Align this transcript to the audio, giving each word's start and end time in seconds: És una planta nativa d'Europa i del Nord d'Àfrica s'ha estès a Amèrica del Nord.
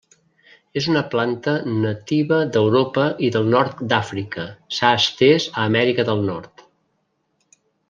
És 0.79 0.85
una 0.93 1.01
planta 1.15 1.51
nativa 1.83 2.39
d'Europa 2.55 3.03
i 3.27 3.29
del 3.37 3.53
Nord 3.57 3.85
d'Àfrica 3.93 4.47
s'ha 4.79 4.95
estès 5.03 5.47
a 5.53 5.69
Amèrica 5.69 6.09
del 6.11 6.27
Nord. 6.33 6.67